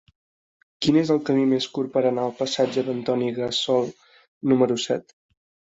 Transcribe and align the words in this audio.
Quin 0.85 0.97
és 1.01 1.11
el 1.15 1.21
camí 1.27 1.43
més 1.51 1.67
curt 1.77 1.93
per 1.97 2.03
anar 2.13 2.25
al 2.29 2.35
passatge 2.41 2.87
d'Antoni 2.89 3.31
Gassol 3.39 3.95
número 4.55 4.85
set? 4.89 5.17